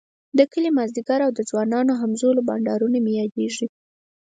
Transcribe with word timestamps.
د 0.37 0.39
کلي 0.51 0.69
ماذيګر 0.77 1.19
او 1.25 1.31
د 1.37 1.39
ځوانانو 1.49 1.97
همزولو 2.01 2.41
بنډارونه 2.47 2.97
مي 3.05 3.13
ياديږی 3.21 3.67